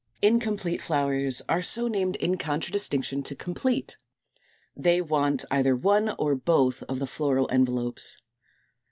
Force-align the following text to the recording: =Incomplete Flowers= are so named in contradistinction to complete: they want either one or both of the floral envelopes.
=Incomplete 0.23 0.81
Flowers= 0.81 1.43
are 1.47 1.61
so 1.61 1.87
named 1.87 2.15
in 2.15 2.35
contradistinction 2.35 3.21
to 3.21 3.35
complete: 3.35 3.97
they 4.75 4.99
want 4.99 5.45
either 5.51 5.75
one 5.75 6.15
or 6.17 6.33
both 6.33 6.81
of 6.89 6.97
the 6.97 7.05
floral 7.05 7.47
envelopes. 7.51 8.17